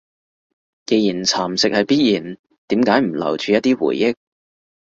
[0.87, 2.35] 既然蠶蝕係必然，
[2.69, 4.15] 點解唔留住一啲回憶？